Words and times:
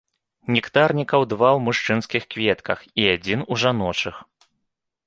Нектарнікаў 0.55 1.21
два 1.33 1.49
ў 1.49 1.59
мужчынскіх 1.67 2.27
кветках, 2.33 2.79
і 3.05 3.07
адзін 3.15 3.39
у 3.51 3.61
жаночых. 3.67 4.15